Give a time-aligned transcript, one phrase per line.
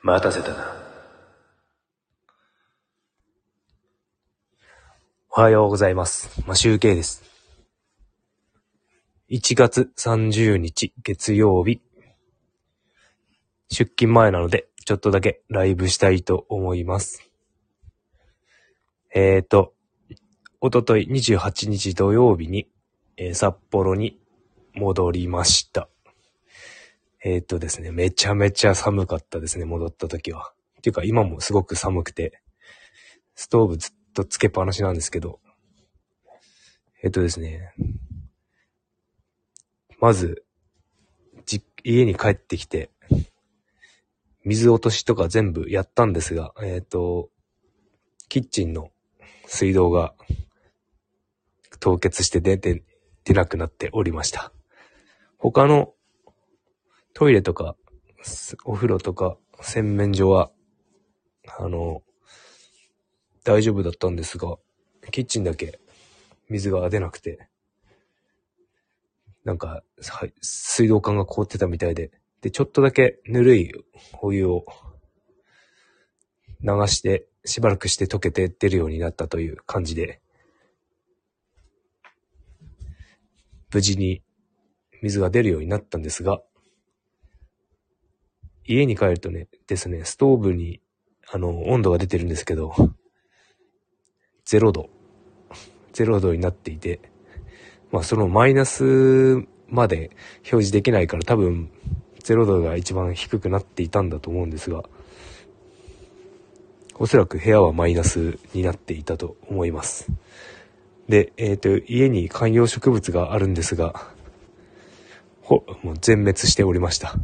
[0.00, 0.76] 待たせたな。
[5.36, 6.40] おはようございます。
[6.46, 7.24] ま、集計です。
[9.28, 11.80] 1月30日月曜日。
[13.70, 17.28] 出勤前なので、ちょっとだけライブしたいと思います。
[19.12, 19.74] えーと、
[20.60, 22.68] おととい28日土曜日に、
[23.16, 24.20] えー札幌に
[24.74, 25.88] 戻りました。
[27.24, 30.52] えーとですね、めちゃめちゃ寒かったですね、戻った時は。
[30.78, 32.40] っていうか今もすごく寒くて、
[33.34, 35.40] ストーブずっとつけっぱなしなんですけど、
[37.02, 37.72] えっ、とですね、
[40.00, 40.44] まず、
[41.44, 42.90] じ、家に帰ってきて、
[44.44, 47.30] 水落としとか全部やったんですが、えっ、と、
[48.28, 48.90] キッチンの
[49.46, 50.14] 水道が
[51.80, 52.84] 凍結して出て、
[53.24, 54.52] 出なくなっておりました。
[55.38, 55.94] 他の
[57.18, 57.74] トイレとか、
[58.64, 60.52] お風呂とか、洗面所は、
[61.58, 62.02] あの、
[63.42, 64.56] 大丈夫だったんですが、
[65.10, 65.80] キッチンだけ
[66.48, 67.48] 水が出なくて、
[69.44, 73.72] なんか、はい水道管が凍ってたみたいで、で、ちょっとだけぬるい
[74.22, 74.64] お湯を
[76.62, 80.20] 流して、しばらくして溶けて出るようになったという感じで、
[83.74, 84.22] 無事に
[85.02, 86.42] 水が出るようになったんですが、
[88.68, 90.80] 家に帰るとね、ですね、ストーブに、
[91.30, 92.74] あの、温度が出てるんですけど、
[94.46, 94.90] 0度、
[95.94, 97.00] 0度になっていて、
[97.90, 101.70] まあそのマイナスまで表示できないから多分
[102.22, 104.82] 0度が一番低くなっていたんだと思うんですが、
[106.94, 110.08] おそらく部屋はマイナスになっていたと思います。
[111.08, 114.12] で、えっ、と、家に観葉植物があるんですが、
[115.40, 117.14] ほ、もう全滅しておりました。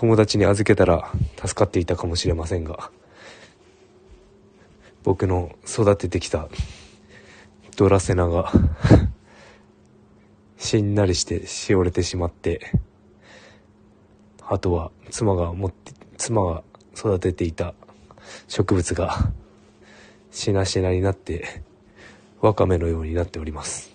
[0.00, 2.90] 友達に預けたら助かっていたかもしれませんが、
[5.02, 6.48] 僕の育ててきた
[7.76, 8.50] ドラセナが
[10.56, 12.72] しんなりしてしおれてしまって、
[14.40, 16.64] あとは妻が持って、妻が
[16.96, 17.74] 育てていた
[18.48, 19.30] 植物が
[20.30, 21.62] しなしなになって、
[22.40, 23.92] ワカメのようになっております。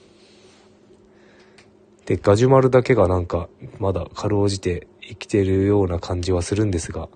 [2.06, 3.50] で、ガジュマルだけがなんか、
[3.80, 7.10] まだかろうじて生きてるような感じはするんですが、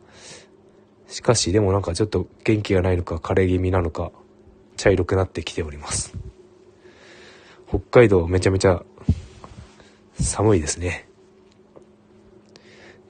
[1.07, 4.11] しかしでもなんかちょっと元気がないのか枯れ気味なのか、
[4.77, 6.13] 茶色くなってきております。
[7.67, 8.83] 北海道めちゃめちゃ
[10.19, 11.07] 寒いですね。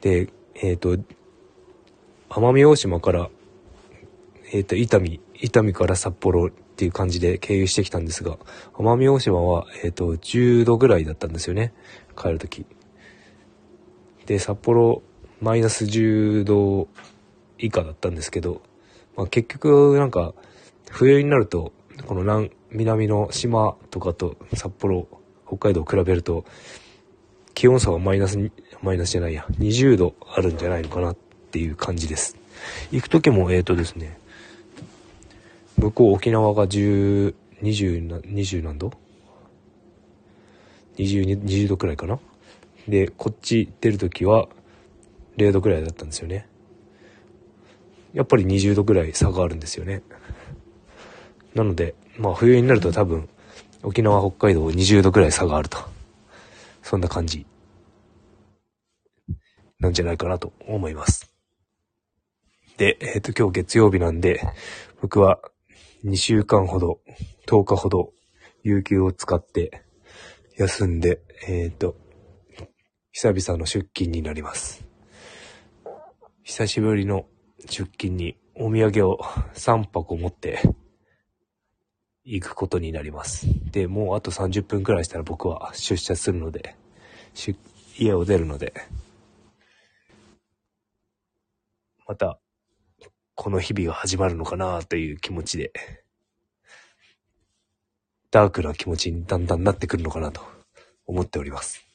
[0.01, 0.97] で、えっ、と、
[2.29, 3.29] 奄美大島から、
[4.51, 8.37] えっ、と、伊丹、伊丹から札幌っていう感じで経由してきたんですが、
[8.73, 11.73] 奄美大島は、えっ、と、10度ぐらいだったんですよね。
[12.17, 12.65] 帰るとき。
[14.29, 15.01] で、札幌、
[15.41, 16.87] マイナス10度
[17.57, 18.61] 以下だったんですけど、
[19.17, 20.35] まあ、結局、なんか、
[20.91, 21.73] 冬になると、
[22.05, 25.07] この南、南の島とかと札幌、
[25.47, 26.45] 北海道を比べると、
[27.55, 28.37] 気温差はマイナス、
[28.83, 32.37] マイナスじゃないや、20度あるんじゃないのかなっていう感じです。
[32.91, 34.19] 行く時も、えーとですね、
[35.79, 38.93] 向こう沖縄が10 20, 20何度
[40.97, 42.19] ?20、20度くらいかな？
[42.89, 44.49] で、こっち出る時は
[45.37, 46.47] 0度くらいだったんですよね。
[48.13, 50.01] やっぱり20度くらい差があるんですよね。
[51.53, 53.29] なので、まあ冬になると多分、
[53.83, 55.77] 沖縄、北海道20度くらい差があると。
[56.81, 57.45] そんな感じ。
[59.79, 61.31] なんじゃないかなと思います。
[62.77, 64.41] で、えっ、と、今日月曜日なんで、
[65.01, 65.39] 僕は
[66.03, 66.99] 2週間ほど、
[67.45, 68.11] 10日ほど、
[68.63, 69.83] 有給を使って、
[70.57, 71.95] 休んで、えっ、と、
[73.21, 74.87] 久々の出勤になります。
[76.41, 77.25] 久しぶりの
[77.65, 79.19] 出勤にお土産を
[79.55, 80.61] 3箱持って
[82.23, 83.45] 行くことになります。
[83.71, 86.77] で、もうあと30分くらいしたら僕は出社するので、
[87.97, 88.73] 家を出るので、
[92.07, 92.39] また、
[93.35, 95.73] この日々が始まるのかなという気持ちで、
[98.31, 100.41] ダークな気持ちにだんだんなってくるのかなと
[101.05, 101.88] 思っております。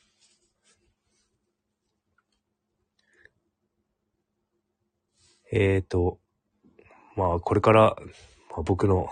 [5.56, 6.18] えーと、
[7.14, 7.96] まあこれから、
[8.50, 9.08] まあ、僕の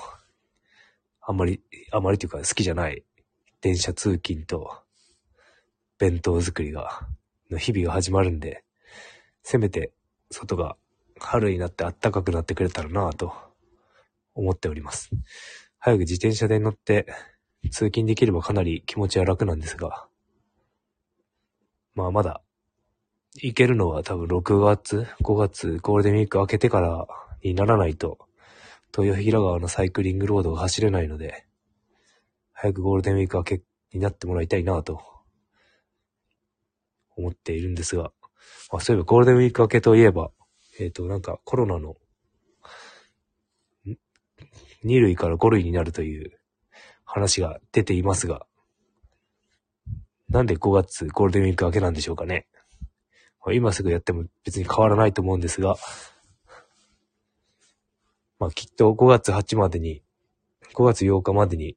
[1.20, 1.60] あんまり、
[1.92, 3.04] あまりというか好きじゃない
[3.60, 4.82] 電車通勤と
[5.98, 7.06] 弁当作りが、
[7.48, 8.64] の日々が始まるんで、
[9.44, 9.92] せめて
[10.32, 10.74] 外が
[11.20, 13.32] 春になって暖かくなってくれたらなぁと
[14.34, 15.10] 思っております。
[15.78, 17.06] 早く自転車で乗って
[17.70, 20.08] 通勤できればかなり気持ちは楽なんですが、
[21.94, 22.42] まあまだ
[23.34, 27.06] 行けるのは多分6月、5月、ゴールデンウィーク明けてから
[27.42, 28.18] にならないと、
[28.96, 31.46] 豊平川のサイクリングロードが走れないので、
[32.52, 33.62] 早くゴールデンウィーク明け
[33.94, 35.00] になってもらいたいなと、
[37.16, 38.12] 思っているんですが、
[38.70, 40.30] あそういえばゴールデンウィーク明けといえば、
[40.78, 41.96] えっ、と、なんかコロナの、
[44.84, 46.38] 2類から5類になるという
[47.04, 48.46] 話が出ていますが、
[50.28, 52.46] なんで5月ゴールデンウィーク明けなんでしょうかね。
[53.50, 55.76] 今すぐやっても別に変わらないと思うんですが、
[58.38, 60.02] まあきっと5月8までに、
[60.74, 61.76] 5月8日までに、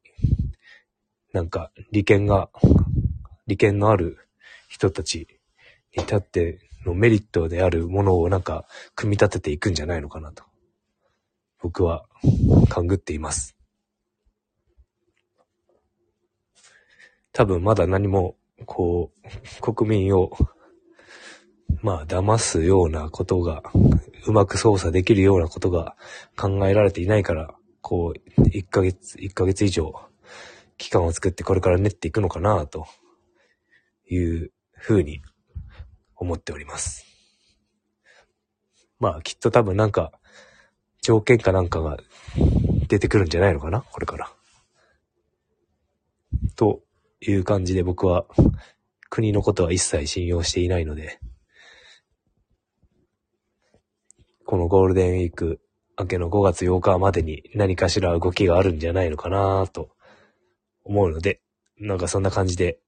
[1.32, 2.50] なんか利権が、
[3.46, 4.18] 利権のある
[4.68, 5.26] 人たち
[5.96, 10.44] に立ってのメリットであるものをなんか組み立てていくんじゃないのかなと。
[11.60, 12.06] 僕は
[12.68, 13.56] 勘ぐっています。
[17.32, 19.12] 多分まだ何もこ
[19.60, 20.30] う、国民を、
[21.82, 23.62] まあ、騙すようなことが、
[24.26, 25.96] うまく操作できるようなことが
[26.36, 29.94] 考えられていないから、こう、1ヶ月、1ヶ月以上、
[30.78, 32.86] 期間を作ってこれから練っていくのかな、と
[34.10, 35.22] いうふうに
[36.16, 37.06] 思っております。
[38.98, 40.12] まあ、きっと多分なんか、
[41.02, 41.98] 条件かなんかが
[42.88, 43.82] 出てくるんじゃないのかな？
[43.82, 44.32] これから。
[46.56, 46.82] と
[47.20, 48.26] いう感じで僕は
[49.08, 51.20] 国のことは一切信用していないので、
[54.46, 55.60] このゴールデンウィーク
[55.98, 59.90] 明けの5月8日までに何かしら動きがあるんじゃないのかなと
[60.84, 61.40] 思うので、
[61.80, 62.78] なんかそんな感じで、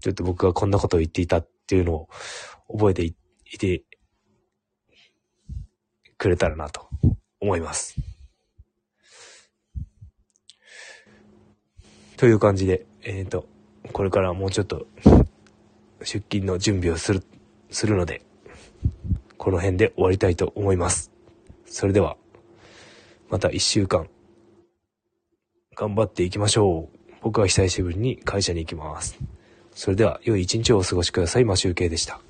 [0.00, 2.08] ちょっと僕がこんなことを言っていたっていうのを
[2.72, 3.14] 覚えてい
[3.58, 3.84] て
[6.16, 6.88] くれたらなと
[7.38, 7.94] 思います。
[12.16, 13.46] という感じで、えっ、ー、と、
[13.92, 14.86] これからもうちょっと
[16.00, 17.22] 出勤の準備をする、
[17.70, 18.22] するので、
[19.38, 21.10] この辺で終わりたいと思います。
[21.66, 22.16] それでは、
[23.28, 24.08] また一週間、
[25.74, 26.98] 頑張っていきましょう。
[27.22, 29.18] 僕は久しぶりに会社に行きます。
[29.74, 31.44] それでは、良い一日をお過ごしください。
[31.44, 32.20] マシュウケイでした。